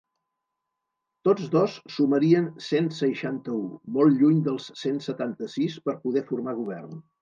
Tots 1.29 1.51
dos 1.55 1.75
sumarien 1.97 2.49
cent 2.69 2.89
seixanta-u, 3.03 3.61
molt 4.01 4.21
lluny 4.25 4.43
dels 4.51 4.69
cent 4.85 5.01
setanta-sis 5.13 5.81
per 5.89 6.01
poder 6.05 6.31
formar 6.35 6.63
govern. 6.67 7.03